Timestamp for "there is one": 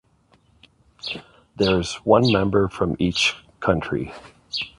1.57-2.31